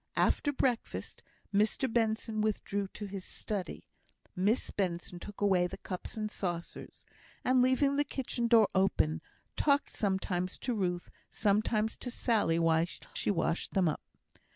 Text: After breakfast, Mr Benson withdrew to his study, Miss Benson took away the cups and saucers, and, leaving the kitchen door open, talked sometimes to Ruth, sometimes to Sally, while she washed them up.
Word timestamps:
After 0.17 0.51
breakfast, 0.51 1.21
Mr 1.53 1.85
Benson 1.87 2.41
withdrew 2.41 2.87
to 2.87 3.05
his 3.05 3.23
study, 3.23 3.83
Miss 4.35 4.71
Benson 4.71 5.19
took 5.19 5.41
away 5.41 5.67
the 5.67 5.77
cups 5.77 6.17
and 6.17 6.31
saucers, 6.31 7.05
and, 7.45 7.61
leaving 7.61 7.97
the 7.97 8.03
kitchen 8.03 8.47
door 8.47 8.67
open, 8.73 9.21
talked 9.55 9.91
sometimes 9.91 10.57
to 10.57 10.73
Ruth, 10.73 11.11
sometimes 11.29 11.97
to 11.97 12.09
Sally, 12.09 12.57
while 12.57 12.87
she 13.13 13.29
washed 13.29 13.75
them 13.75 13.87
up. 13.87 14.01